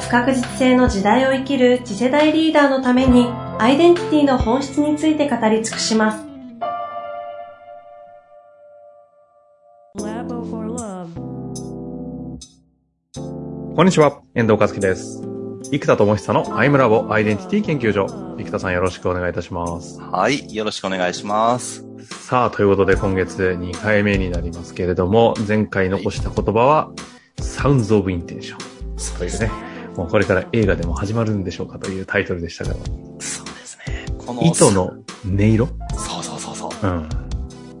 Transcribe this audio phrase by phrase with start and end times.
[0.00, 3.26] 不確実性の時代を生きる次世代リーダーのために
[3.58, 6.24] アイデンティティの本質について語り尽くします。
[13.74, 15.22] こんにちは、遠藤和樹です。
[15.70, 18.06] 生田智久のアイムラボアイデンティティ研究所。
[18.38, 20.00] 生田さんよろしくお願いいたします。
[20.00, 21.84] はい、よろしくお願いします。
[22.22, 26.90] さあ、ということで今月2回目になりますけれども、前回残した言葉は、
[27.40, 28.78] Sounds of Intention。
[29.18, 29.67] というね、
[29.98, 32.72] もうこれから映画でも始まるんでしょうかというタイトルでしたが。
[33.18, 34.06] そうですね。
[34.16, 34.84] この意図の
[35.26, 35.66] 音色？
[35.96, 36.86] そうそうそうそう。
[36.86, 37.08] うん。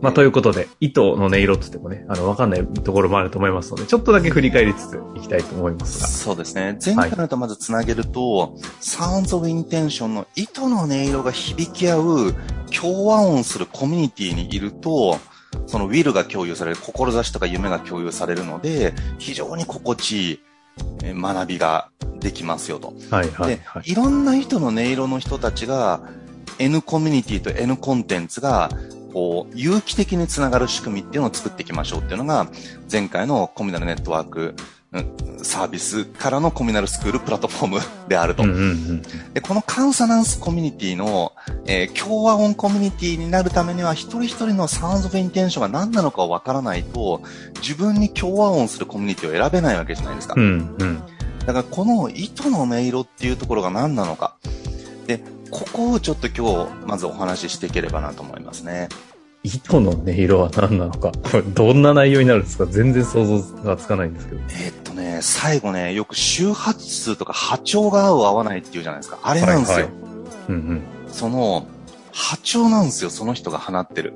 [0.00, 6.08] まあ、ということで、意図の音色って言ってもね、あの、わかんないところもあると思いますので、ちょっとだけ振り返りつついきたいと思いますが。
[6.08, 6.76] そうですね。
[6.84, 8.50] 前回のとまずつなげると、はい、
[8.80, 12.34] サウンズ・オブ・インテンションの糸の音色が響き合う
[12.76, 15.18] 共和音するコミュニティにいると、
[15.66, 20.40] そのウィルが共有される、志とか夢が共有されるので、非常に心地いい
[21.02, 21.90] 学びが
[22.20, 22.94] できますよと。
[23.10, 26.00] はいはい、はい、で、いろんな人の音色の人たちが、
[26.58, 28.70] N コミュニティと N コンテンツが
[29.12, 32.48] こう、有機的につながる仕組みっていうのを作っていきましょうっていうのが、
[32.90, 34.54] 前回のコミュナルネットワーク、
[35.42, 38.44] サービスからのコミュナルスクールプラットフォームであると。
[39.34, 41.32] でこのカンサナンスコミュニティの、
[41.66, 47.22] えー、共和音コミュニティになるためには、一人一人のサウンドオブインテンションが何なのかをわからないと、
[47.60, 50.34] 自分に共和音するコミュニティを選べないわけじゃないですか。
[50.36, 51.02] うんうん、
[51.46, 54.36] だからこの糸の音色っていうところが何なのか。
[55.06, 58.88] で、ここをちょっと今日、まずお話ししていければなと思いますね。
[59.44, 61.12] 糸の音色は何なのか。
[61.12, 62.66] こ れどんな内容になるんですか？
[62.66, 64.40] 全然想像がつかないんですけど。
[64.50, 69.18] えー、っとね、最後ね、よく周波数とか波長が合う合わないっていうじゃないですか。
[69.22, 69.76] あれなんですよ。
[69.76, 69.92] はいはい、
[70.48, 71.66] うんうん、その、
[72.12, 74.14] 波長なんですよ、その人が放ってる。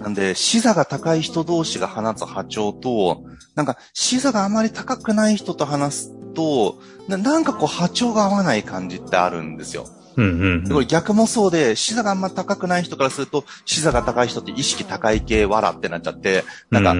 [0.00, 3.22] なんで、視座が高い人同士が放つ波長と、
[3.54, 9.86] なんか、視座があまり高くない人と話すと、なんかこう波長が合わない感じってあるんですよ。
[10.16, 16.94] うんうん逆もそうで、視座があんま高くない人からすると、視座が高い人って意識高い系わらってなっちゃって、なんか、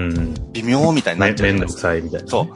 [0.53, 2.48] 微妙みたいになっちゃうめんどくさいみたいな、ね、そ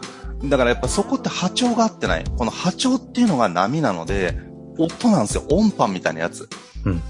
[0.43, 0.49] う。
[0.49, 2.25] だからやっぱそこって波長が合ってない。
[2.25, 4.37] この波長っていうのが波なので、
[4.79, 5.45] 音なんですよ。
[5.51, 6.49] 音波みたいなやつ。
[6.85, 7.03] うん。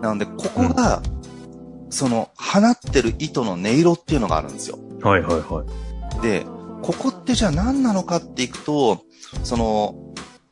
[0.00, 4.78] なので、ここが、うん、その、放ってる糸の音色っていうのがあるんですよ。
[5.02, 5.64] はいはいは
[6.18, 6.22] い。
[6.22, 6.46] で、
[6.82, 9.02] ここってじゃあ何なのかっていくと、
[9.42, 9.94] その、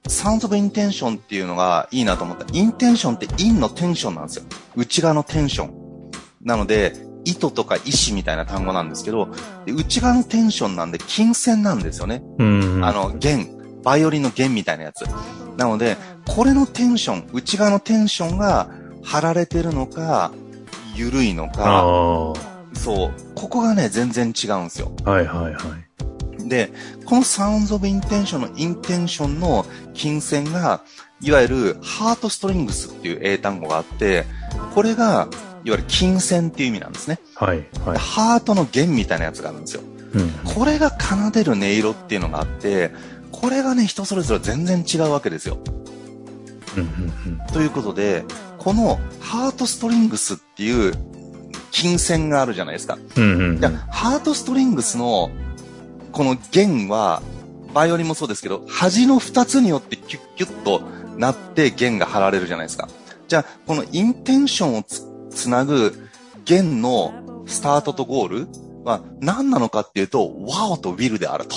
[0.09, 2.47] サウンブインテンションっていうのがいいなと思った。
[2.53, 4.45] インテンションってインのテンションなんですよ。
[4.75, 6.11] 内側のテンション。
[6.43, 9.29] なので、意図とか意志みたいな単語なんですけど、
[9.67, 12.23] 内側のテンションなんで金線なんですよね。
[12.39, 13.49] うんあの、弦、
[13.85, 15.05] バイオリンの弦みたいなやつ。
[15.57, 15.97] なので、
[16.27, 18.71] これのテンション、内側のテンションが
[19.05, 20.33] 張られてるのか、
[20.95, 22.35] 緩いのか、
[22.75, 24.93] そう、ここがね、全然違うんですよ。
[25.05, 25.92] はいはいはい。
[26.53, 26.71] で、
[27.07, 29.65] このサウンズオブインテンションのインテンションの
[29.95, 30.83] 金線が、
[31.23, 34.27] いわゆるハートストリングスっていう英単語があって、
[34.75, 35.29] これが、
[35.65, 37.21] いわゆる金線っていう意味なんですね。
[37.37, 37.67] はい。
[37.87, 39.83] はい、ハートの弦みたいなやつがあるんですよ。
[40.13, 42.91] うん、これが奏でる音色っていうのがあって、
[43.31, 45.57] これがね、人それぞれ全然違うわけですよ。
[46.77, 48.25] うんうんうん、ということで、
[48.59, 50.93] このハートストリングスっていう
[51.71, 52.99] 金線があるじゃないですか。
[53.17, 55.31] うんうんうん、ハートストリングスの
[56.13, 57.23] この弦は、
[57.75, 60.83] バイオリンもそうですけど、端の二つによってキュッキュッと
[61.17, 62.89] なって弦が張られるじゃないですか。
[63.29, 66.09] じゃあ、このインテンションをつつなぐ
[66.45, 67.15] 弦の
[67.47, 68.49] スタートとゴール
[68.85, 71.57] は何なのかっていうと、ワオとウィルであると。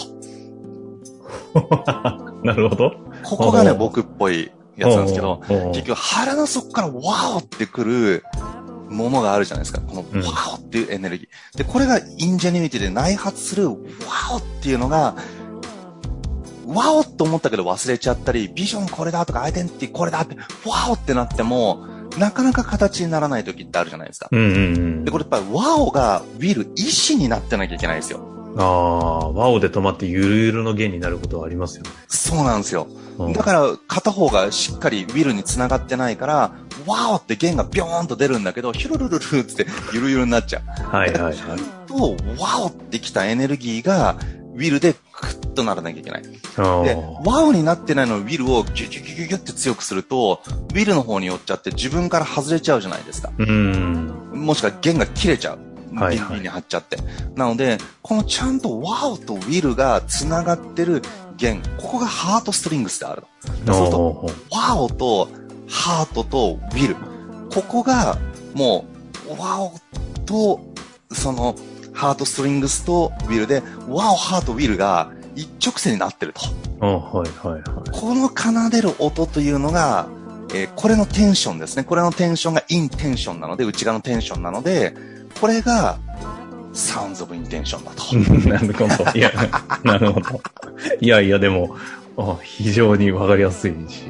[2.44, 2.92] なるほど。
[3.24, 5.42] ここがね、僕っぽいやつなんですけど、
[5.74, 8.24] 結局腹の底から wow ってくる
[8.90, 9.82] ものがあるじゃないですか。
[9.82, 11.28] この wow っていうエネルギー。
[11.54, 15.16] うん、で、これが ingenuity で内発する wow っていうのが、
[16.68, 20.36] wow と思ったけど忘れちゃったり、ビジョンこれだとかアイデンティティこれだって、
[20.66, 21.86] wow ってなっても、
[22.18, 24.30] なかなか形にならない時ってあるじゃないですか。
[24.32, 24.58] うんうんう
[25.02, 28.35] ん、で、これやっぱり wow が will、意志になってなきゃいけないんですよ。
[28.58, 31.90] ああ、 wow で止まってゆるゆるの弦になることはありますよね。
[32.08, 32.88] そうなんですよ。
[33.34, 36.52] だから片方がしっかりウィルに繋がってないから、
[36.86, 40.96] ワオって弦がビョーンと出るんだけど、ヒュルルルルって ゆるゆるになっちゃう。
[40.96, 41.36] はいはいはい。
[41.88, 44.16] と、ワオってきたエネルギーが、
[44.56, 46.24] ウィルでクッとならなきゃいけない。
[46.58, 50.42] あで、ーワオになってないのをウィルをギュギュギュギュギュって強くすると、
[50.74, 53.32] ウィルの方に寄っちゃって自分から外れちゃうじゃないですか。
[53.38, 54.14] うん。
[54.34, 55.60] もしくは弦が切れちゃう。
[56.10, 56.98] ビンビンに張っちゃって。
[57.36, 61.02] なので、このちゃんとワオとウィルが繋がってる
[61.38, 63.28] 弦、ここがハートストリングスであると。
[63.48, 65.30] そうすると、おーワオと
[65.68, 66.96] ハートとウィル。
[67.52, 68.18] ここが、
[68.54, 68.86] も
[69.28, 69.74] う、ワオ
[70.26, 70.60] と、
[71.12, 71.56] その、
[71.94, 76.42] ハートストリングスとウィルで、ワオ、ハート、ウィルが一直線になってると。
[76.82, 77.64] あはいはいはい。
[77.92, 80.08] この奏でる音というのが、
[80.54, 81.84] えーこれのテンションですね。
[81.84, 84.96] これのテンションがインテンションなので、内側のテンションなので、
[85.40, 85.98] これが、
[86.74, 88.04] サウンズオブインテンションだと。
[88.50, 89.12] なるほど。
[89.18, 89.32] いや、
[89.84, 90.42] なるほど。
[91.00, 91.76] いやいや、でも、
[92.18, 94.04] あ非常にわかりやすいし、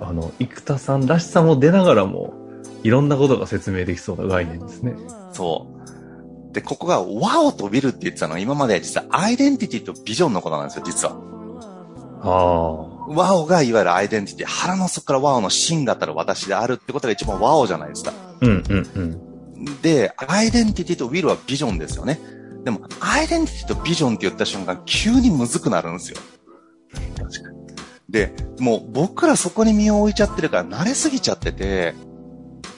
[0.00, 2.34] あの、生田さんらしさも出ながらも、
[2.82, 4.94] いろんなことが説明できそうな概念ですね。
[5.32, 5.66] そ
[6.50, 6.54] う。
[6.54, 11.16] で、ここが、ワオとウィルって言ってたのは、今まで実はアイデンティティとビジョンのことなんですよ、実は。
[12.22, 12.98] ああ。
[13.08, 18.12] ワオがいわゆるアイデンティティ、腹の底からワオの真がたる私であるってことが一番ワオじゃないですか。
[18.40, 19.27] うんうんうん。
[19.82, 22.20] で、アイデンティティとウィルはビジョンですよね。
[22.64, 26.18] でも、アイデンティティとビジョンって言った瞬間、急にむずくなるんですよ。
[27.16, 27.58] 確かに。
[28.08, 31.94] で、もう僕らそこに身を置いちゃってるから慣れすぎちゃってて、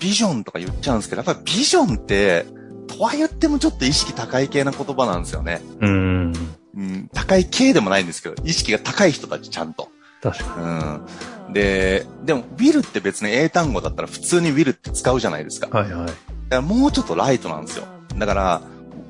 [0.00, 2.46] ビジョンとか言っちゃうんですけど、やっぱりビジョンって、
[2.88, 5.62] とは言ってもちょっと意識高い系な言葉なんですよね。
[5.80, 6.32] うん。
[6.76, 9.88] うん、高い系でもないんですけど、意識が高い人たちちゃんと。
[10.22, 11.02] 確か
[11.46, 11.52] うん。
[11.52, 15.68] で、でも、ウィルって別に英単語だったら普通にウィルって使うじゃないですか。
[15.76, 16.10] はいはい。
[16.56, 17.86] らもうちょっとライトなんですよ。
[18.16, 18.62] だから、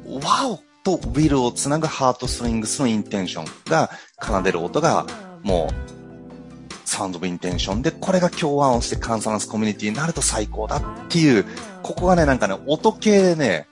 [0.07, 3.91] ワオとウィルをつなぐハートストリングスのインテンションが
[4.21, 5.07] 奏でる音が、
[5.43, 11.45] もう、サウンドオブインテンションで、これが共和音してカンサナスコミュニティになると最高だっていう、
[11.83, 13.67] ここがね、なんかね、音系でね、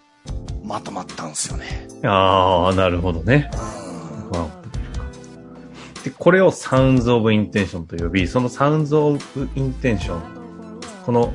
[0.62, 1.88] まとまったんですよね。
[2.04, 3.50] ああ、なるほどね。
[4.32, 4.58] うんあ
[6.04, 10.22] で、これをサウンズオブインテンションと呼び、そのサウンズオブインテンション、
[11.04, 11.32] この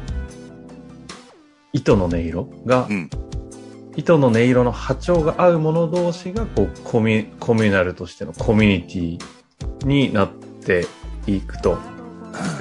[1.74, 3.10] 糸の音色が、うん。
[3.96, 10.86] 糸の音色の波長が合う者同士が、こう、コミュ、コミュナルとしてのコミュニティになって
[11.28, 11.78] いくと。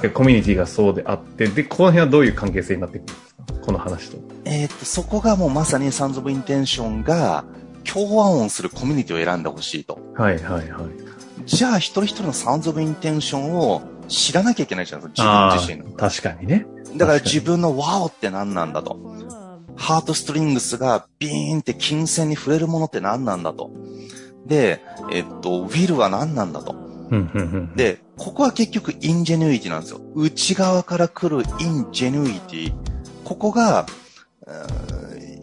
[0.03, 3.43] でコミュニティがそうであって、で、この辺はどういう関係性になっていくんですか？
[3.65, 4.19] この話と。
[4.45, 7.45] えーっと、そこがもうまさにサウンズオブインテンションが、
[7.85, 9.99] 協和音するコミュニティを選んでほしいと。
[10.15, 10.85] はいはいはい。
[11.47, 15.97] じゃあ、一人一人の Sounds of Intention を知らなきゃいけないじゃないですか、あ自分自身の。
[15.97, 16.67] ー確かにね。
[16.97, 18.99] だから自分の wow って何なんだと。
[19.77, 23.71] heartstrings がビーンって琴線に触れるものって何なんだと。
[24.47, 26.77] で、えっと、 will は何なんだと。
[27.77, 30.01] で、ここは結局 ingenuity なんですよ。
[30.15, 32.73] 内側から来る ingenuity。
[33.25, 33.87] ここが、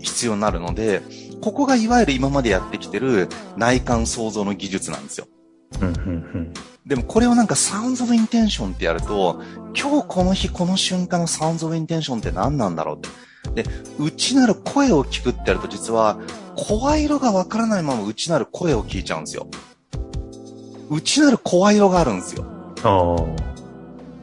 [0.02, 1.02] 必要になるので、
[1.42, 5.28] ここがいわゆる今までやってきてる内観創造の技術なんですよ。
[6.90, 9.44] でもこれをなんかサウンズオブインテンションってやると、
[9.80, 13.64] 今日この日この瞬間のサウンズオブインテンションって何なんだろうって。
[13.64, 13.70] で、
[14.00, 16.18] 内なる声を聞くってやると実は、
[16.56, 19.48] 声色がわからないまま内なる声を聞いちゃうんですよ。
[20.90, 22.48] 内なる声色があるんですよ。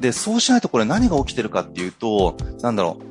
[0.01, 3.05] で、そうしないとこれ何が起きてるかっていうと、なんだろう。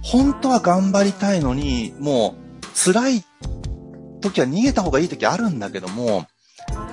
[0.00, 3.24] 本当は頑張りたいのに、もう辛い
[4.22, 6.24] 時は逃げた方がいい時あるんだけども、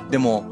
[0.10, 0.51] でも、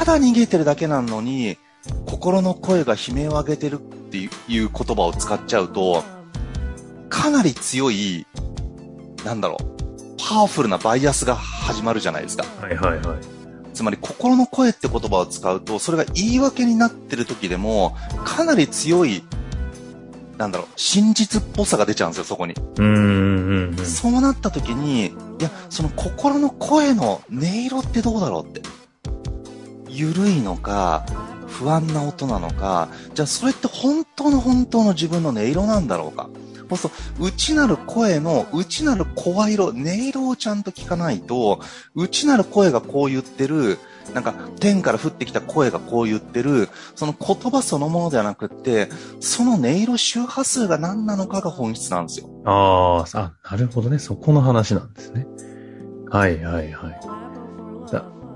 [0.00, 1.58] ただ逃げてるだけなのに、
[2.06, 6.02] 心の声が悲鳴を上げてるっていう言葉を使っちゃうと、
[7.10, 8.26] かなり強い、
[9.26, 12.46] なんだろう、パワフルなバイアスが始まるじゃないですか。
[12.62, 13.18] はいはいはい。
[13.74, 17.94] つまり心の声って言葉を使うと、それが言い訳になってる時でも、
[18.24, 19.22] かなり強い、
[20.38, 22.54] なんだろう、真実っぽさが出ちゃうんですよ、そこに。
[22.78, 23.84] うんうんうん。
[23.84, 28.62] そうなった時に、いや、その心の声の音色ってどうだろうって。
[29.90, 31.04] ゆるいのか、
[31.46, 36.30] 不安な音なのか、じゃあそれって本当の本当の自分の音色なんだろうか。
[36.68, 41.60] そうすると、内なる声の、内なる声色、音色をちゃんと聞かないと、
[41.96, 43.78] 内なる声がこう言ってる、
[44.14, 52.28] なんか天から降ってきた声がこう言ってる、その言葉そのものではなくって、その音色周波数が何なのかが本質なんですよ。
[52.44, 53.98] ああ、なるほどね。
[53.98, 55.26] そこの話なんですね。
[56.08, 57.00] はいはいはい。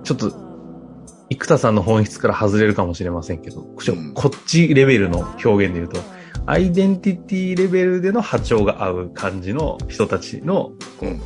[0.05, 0.54] ちょっと、
[1.31, 3.63] 生田さんの本質から外れるかもしれませんけど、
[4.15, 6.01] こっちレベルの表現で言うと、
[6.47, 11.21] アイデンティティレベルでの波長が合う感じの人たちの、こううん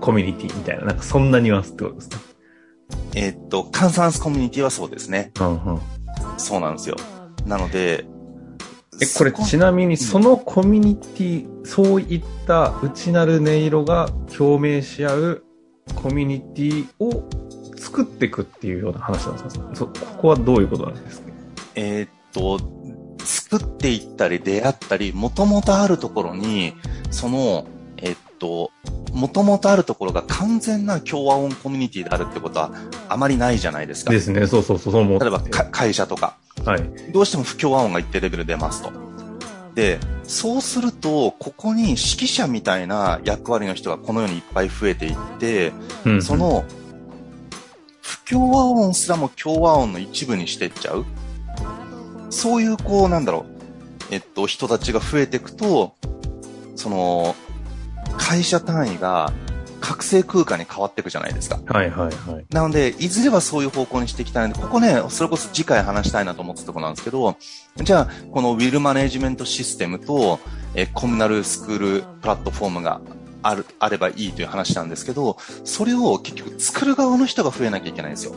[0.00, 2.18] コミュニティみたいな、なんかそんなニュアンスってことですか？
[3.14, 5.32] えーっと、カンサンスコミュニティはそうですね。
[5.40, 5.80] うんうん。
[6.36, 6.96] そうなんですよ。
[7.46, 8.04] なので、
[9.00, 15.44] え、これそちなみにそのコミュニティ、そういった内なる音色が共鳴し合う
[15.94, 17.28] コミュニティを
[17.80, 19.70] 作っていくっていうような話なんですか？
[19.74, 21.28] そここはどういうことなんですか？
[21.74, 22.60] えーっと、
[23.24, 26.74] 作っていったり出会ったり、もともとあるところに、
[27.10, 28.70] その、えっと、
[29.12, 32.70] もともとあるところが完全な共和音コミュニティであるってことは
[33.08, 34.12] あまりないじゃないですか。
[34.12, 34.46] ですね。
[34.46, 36.82] そうそうそう、そう思例えばか会社とか、はい。
[37.12, 38.92] どうしても不協和音が一定レベル出ますと。
[39.74, 45.72] で、そうすると、ここに指揮者みたいな役割の人がこのようにいっぱい増えていって、
[46.04, 46.64] うんそ、の、
[48.30, 51.04] 不協和音すらも協和音の一部にしていっちゃう？
[52.30, 55.96] そういう、こう、なんだろう、えっと、人たちが増えていくと、
[56.76, 57.34] その、
[58.18, 59.32] 会社単位が
[59.80, 61.58] 覚醒空間に変わっていくじゃないですか。
[61.66, 62.46] はいはいはい。
[62.50, 67.36] なので、いずれはそういう方向にしていきたいので、ここね、それこそ次回話したいなと思ってたところなんですけど、
[67.82, 70.38] じゃあ、このウィルマネジメントシステムと、
[70.76, 73.00] えコミュナルスクールプラットフォームが
[73.42, 78.34] ある、あればいいという話なんですけど、それを結局作る側の人が増えなきゃいけないんですよ。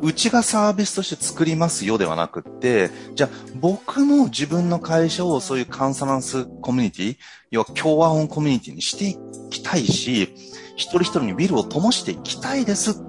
[0.00, 7.16] うちがサービスとして作りますよではなくって、じゃあ僕の自分の会社をそういうカンサナンスコミュニティ、
[7.50, 9.16] 要は共和音コミュニティにしてい
[9.50, 10.34] きたいし、
[10.76, 13.02] 一人一人にウィルを灯していきたいです。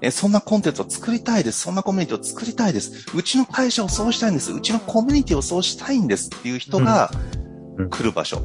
[0.00, 1.60] えそんなコンテンツを作りたいです。
[1.60, 3.06] そんなコミュニティを作りたいです。
[3.14, 4.52] うちの会社をそうしたいんです。
[4.52, 7.41] うちのコミュニティをそうしたいんですっていう人がうん
[7.90, 8.42] 来る場所。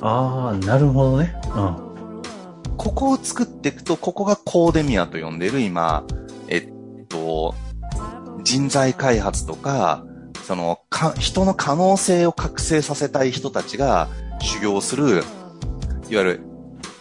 [0.00, 1.34] ああ、なるほどね。
[1.54, 1.88] うん。
[2.76, 6.04] ここを作っていくと、ここがコーデミアと呼んでいる今、
[6.48, 7.54] えっと、
[8.42, 10.04] 人材開発とか、
[10.44, 14.08] その、か、人の可能性を覚醒させたい人たちが
[14.40, 15.22] 修行する、いわ
[16.08, 16.40] ゆる、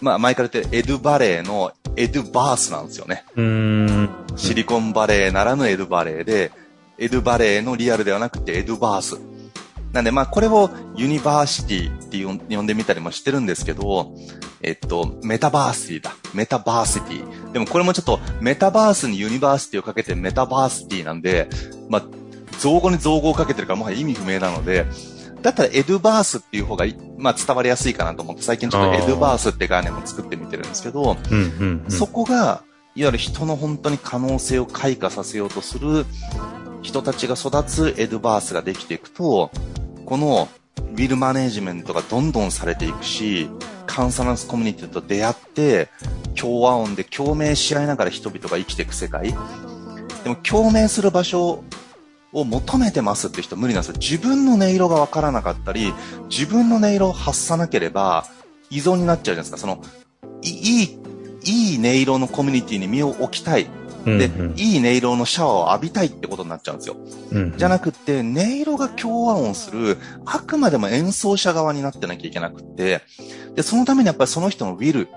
[0.01, 3.23] まあ、前から言ってるエドバレーのエドバースなんですよね。
[3.35, 4.09] うーん。
[4.35, 6.51] シリコンバレーならぬエドバレーで、
[6.97, 9.19] エドバレーのリアルではなくてエドバース。
[9.97, 12.23] なんで、まあ、これをユニバーシティって
[12.55, 14.13] 呼んでみたりもしてるんですけど、
[14.61, 16.11] えっと、メタバーシティだ。
[16.35, 17.51] メタバーシティ。
[17.51, 21.49] でもこれもちょっと、メタバースにユニバーシティをかけてメタバーシティなんで、
[21.89, 22.03] まあ、
[22.59, 24.85] 造語に造語をかけてるからもはや意味不明なので、
[25.41, 31.91] だったらエドバースっていう方がい、まあ、伝わりやすいかなと思って、最近ちょっとエドバースって概念も作ってみてるんですけど、うんうんうん。
[31.91, 32.61] そこが、
[32.93, 36.05] いわゆる人の本当に可能性を開花させようとする
[36.81, 39.51] 人たちが育つエドバースができていくと、
[40.07, 40.47] この
[40.77, 43.49] ウィルマネージメントがどんどんされていくし、
[43.87, 45.89] カンサナンスコミュニティと出会って、
[46.33, 49.35] 共和音で共鳴し合いながら人々が生きていく世界。
[50.23, 51.61] でも共鳴する場所
[52.31, 53.95] を求めてますって人無理なんですよ。
[53.99, 55.93] 自分の音色がわからなかったり、
[56.29, 58.25] 自分の音色を発さなければ
[58.69, 59.57] 依存になっちゃうじゃないですか。
[59.57, 59.81] その、
[60.41, 60.99] いいい、
[61.43, 63.67] いい音色のコミュニティに身を置きたい。
[64.17, 66.95] で、うんうんいい音色のシャワーを浴びたいってことになっちゃうんですよ。
[67.31, 73.01] うんじゃなくって、音色が共和音する、あくまでも演奏者側になってなきゃいけなくって、
[73.55, 75.09] で、そのためにやっぱりその人のウィル、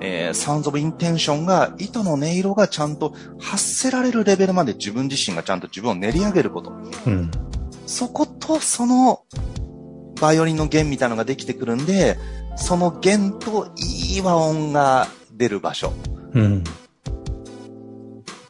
[0.00, 6.72] えー、サウンズオブインテンションが、糸の音色がちゃんと発せられるレベルまで自分自身がちゃんと自分を練り上げること。
[7.06, 7.30] うん。
[7.86, 9.24] そこと、その、
[10.20, 12.18] バイオリンの弦みたいなのができてくるんで、
[12.56, 15.92] その弦といい和音が出る場所。
[16.34, 16.64] うん。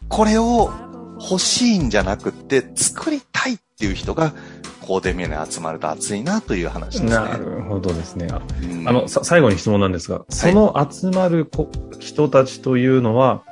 [0.09, 0.73] これを
[1.21, 4.33] 欲しいんじゃなくって、作りたいっていう人が、
[4.81, 7.11] コーデミアに集まると熱いなという話ですね。
[7.11, 8.29] なるほどですね。
[8.31, 13.43] あうんあの、さ最後に質問なんですが、その集まるこ人たちというのは、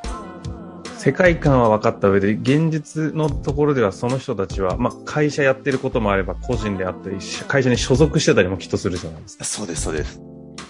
[0.96, 9.44] 世界観は分かった上で、現実のところではその人たちは、まあ、会社やってることもあれば、個人であったり、会社に所属してたりもきっとするじゃないですか。
[9.44, 10.20] そうです、そうです。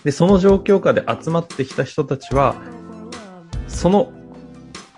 [0.04, 2.56] で、その状況下で集まってきた人たちは、
[3.68, 4.12] その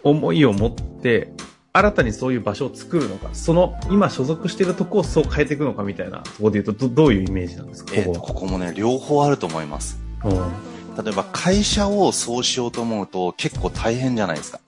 [0.03, 1.33] 思いを持って、
[1.73, 10.01] 新たにそういう場所を作るのか、その今所属しているとこをそう変えていくのかみたいなところで言うと、どどういうイメージなんですか、えっ、と、ここここもね、両方あると思います。
[10.25, 14.59] 例えば会社をそうしようと思うと結構大変じゃないですか。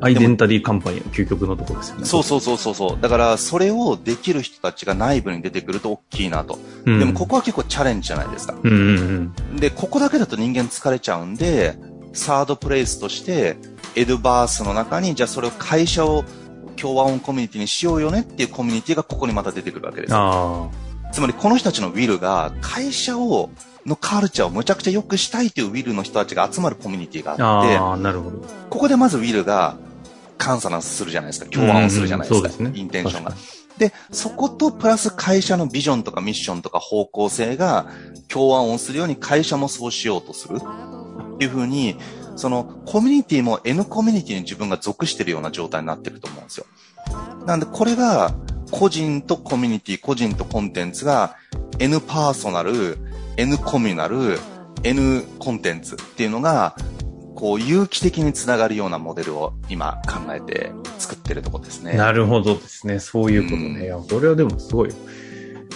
[0.00, 2.04] アイデンタリーカンパニーの究極のところですよね。
[2.04, 3.00] そうそうそうそうそう。
[3.00, 6.58] だからそれをできる人たちが内部に出てくると大きいなと。
[6.84, 6.98] うん。
[6.98, 8.56] でもここは結構チャレンジじゃないですか。
[8.60, 9.56] うんうんうん。
[9.56, 11.78] で、ここだけだと人間疲れちゃうんで、
[12.16, 13.56] サードプレイスとして、
[13.94, 16.24] エドバースの中に、じゃあそれを会社を
[16.76, 20.14] 共和音コミュニティにしようよねっていうコミュニティがここにまた出てくるわけです。
[20.14, 20.68] あ
[21.12, 23.50] つまりこの人たちのウィルが会社を、
[23.86, 27.62] のカルチャーをむちゃくちゃ良くしたいというウィルの人たちが集まるコミュニティがあ。
[27.62, 28.44] あって、なるほど。
[28.68, 29.76] ここでまずウィルが
[30.38, 31.46] カンサナンスするじゃないですか。
[31.50, 32.48] 共和音するじゃないですか。
[32.48, 33.42] うんうんすねインテンションが確。
[33.78, 37.86] で、そことプラス会社のビジョンとかミッションとか方向性が
[38.28, 40.60] 共和音するように会社もそうしようとする。
[41.36, 41.96] っていうふうに、
[42.34, 46.66] そのコミュニティも N コミュニティに自分が属してるような状態になってると思うんですよ。
[47.46, 48.34] なんでこれが
[48.70, 51.36] 個人とコミュニティ、個人とコンテンツが
[51.78, 52.98] N パーソナル、
[53.36, 54.38] N コミュナル、
[54.82, 56.76] N コンテンツっていうのが
[57.36, 61.92] こう、有機的につながるようなモデルを今考えて作ってるところですね。
[61.92, 62.98] なるほどですね。
[62.98, 63.88] そういうことね。
[63.88, 64.90] うんこれはでもすごい。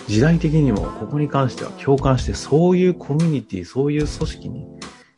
[0.09, 4.67] 時代的にもここに関しては共感して、そういうコミュニティ、そういう組織に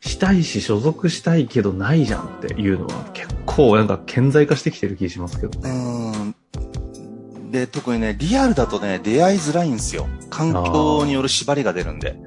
[0.05, 6.11] したいし所属したいけどないじゃんっていうのは結構なんか顕在化してきてる気しますけどうね。
[7.49, 7.51] ん。
[7.51, 10.07] で、特にね、リアルだとね、出会いづらいんですよ。
[10.29, 12.17] 環境による縛りが出るんで。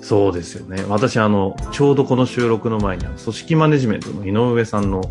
[0.00, 0.82] そうですよね。
[0.88, 5.02] 私あの、ちょうどこの収録の前に組織マネジメントの井上さんの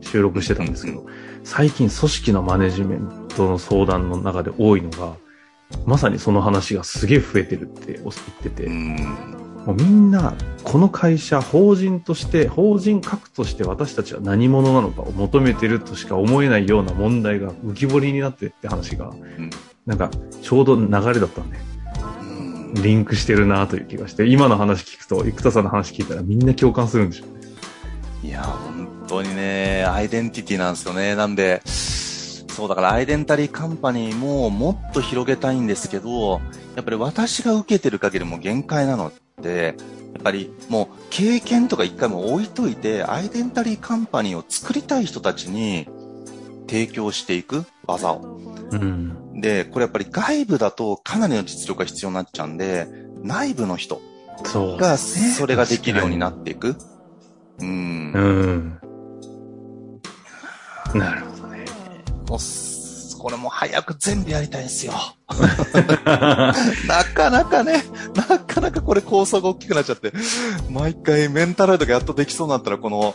[0.00, 1.06] 収録してたんですけど、
[1.44, 5.14] 最近組織のマネジメントの相談の中で多いのが、
[5.86, 8.12] まさにその話がすげえ増えてるって言っ
[8.42, 9.47] てて、うん。
[9.68, 10.34] もうみんな、
[10.64, 19.50] この会社、法人として、法人格として私たちは何者なのかを求めてるとしか思えないような問題が浮き彫りになってって話が、ん
[19.84, 20.10] なんか、
[20.40, 21.58] ちょうど流れだったんで、
[22.22, 22.24] う
[22.80, 27.46] んリンクしてるなという気がして、今の話聞くと、生田さんの話聞いたらみんな共感するんでしょうね。
[28.24, 31.14] いや、本当にね、アイデンティティなんですよね。
[31.14, 36.40] なんで、そうだからアイデンタリーカンパニーももっと広げたいんですけど、
[36.74, 39.76] やっぱり私が受けてる限りも限界なので、
[40.14, 45.88] やっぱりもう経験とか一回も置いといて、アイデンタリーカンパニーを作りたい人たちに
[46.68, 48.40] 提供していく技を。
[48.70, 49.40] うん。
[49.40, 52.88] で、これやっぱり外部だとかなりの実力が必要になっちゃうんで、
[53.22, 54.00] 内部の人。
[54.78, 56.76] がそれができるようになっていく。
[57.60, 58.80] うんうん。
[60.94, 61.64] なるほどね。
[63.28, 64.94] これも早く全部やりたいんですよ。
[66.88, 70.14] なかなかね、なかなかこれ構想が大きくなっちゃって、
[70.70, 73.14] 毎回メンタロイドがやっとできそうになったらこの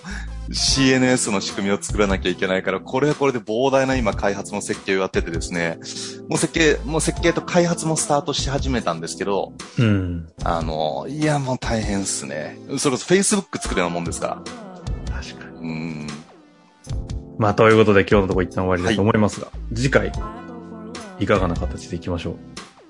[0.52, 5.80] CNS の仕組みを作らなきゃいけないから、これはこれで膨大な今開発の設計をやっててですね、
[6.30, 10.28] もう設計、もう設計と開発もスタートし始めたんですけど、うん。
[10.44, 12.60] あの、いやもう大変っすね。
[12.78, 14.28] それこそ Facebook 作るようなもんですか
[15.08, 15.16] ら。
[15.24, 15.68] 確かに。
[15.68, 16.08] うん。
[17.44, 20.14] まあ、ということで今日のところ一旦終わりだと思いますが、次回、
[21.20, 22.36] いかがな形でいきましょう？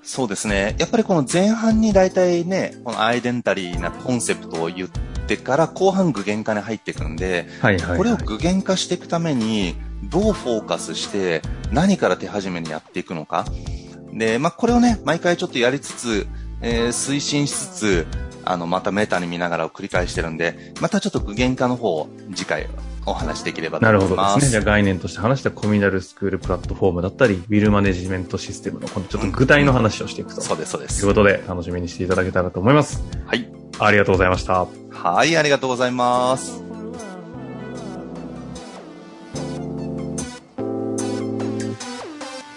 [0.04, 0.76] そうですね。
[0.78, 4.88] やっぱりこの前半に大体ね、このアイデンタリーなコンセプトを言っ
[5.26, 7.98] てから後半具現化に入っていくんで、はいはい、はい。
[7.98, 13.46] これを具現化していくためにどうフォーカスして何から手始めにやっていくのか。
[14.12, 16.28] で、まあ、これをね、毎回ちょっとやりつつ、
[16.60, 18.06] えー推進しつつ、
[18.44, 22.68] あの、またメタに見ながらを繰り返してるんで、またちょっと具現化の方を次回
[23.06, 24.34] お話しできればとなる思います。
[24.34, 24.50] ほどですね。
[24.50, 30.40] じゃあ概念として話したコミナルスクールプラットフォームだったり、ウィルマネジメントシステムのこのちょっと具体の話をしていくと。
[30.40, 31.14] そうです、そうですという。
[31.14, 33.02] ことで、楽しみにしていただけたらと思います。
[33.26, 33.48] はい。
[33.78, 34.66] ありがとうございました。
[34.90, 36.73] はい、ありがとうございます。